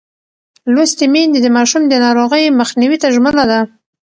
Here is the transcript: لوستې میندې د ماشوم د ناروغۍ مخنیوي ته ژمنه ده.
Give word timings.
لوستې 0.73 1.05
میندې 1.13 1.39
د 1.43 1.47
ماشوم 1.57 1.83
د 1.87 1.93
ناروغۍ 2.05 2.43
مخنیوي 2.59 2.97
ته 3.03 3.07
ژمنه 3.15 3.43
ده. 3.51 3.59